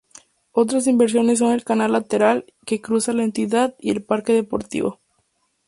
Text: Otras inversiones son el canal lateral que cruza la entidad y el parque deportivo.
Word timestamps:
Otras 0.51 0.87
inversiones 0.87 1.37
son 1.37 1.51
el 1.51 1.63
canal 1.63 1.91
lateral 1.91 2.51
que 2.65 2.81
cruza 2.81 3.13
la 3.13 3.23
entidad 3.23 3.75
y 3.79 3.91
el 3.91 4.01
parque 4.03 4.33
deportivo. 4.33 4.99